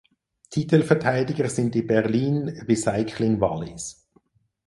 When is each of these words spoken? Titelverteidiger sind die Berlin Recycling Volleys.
Titelverteidiger 0.49 1.47
sind 1.47 1.75
die 1.75 1.83
Berlin 1.83 2.49
Recycling 2.67 3.39
Volleys. 3.39 4.09